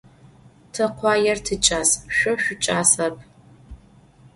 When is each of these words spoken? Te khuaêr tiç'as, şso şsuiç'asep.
Te 0.73 0.83
khuaêr 0.95 1.37
tiç'as, 1.45 1.89
şso 2.15 2.31
şsuiç'asep. 2.41 3.15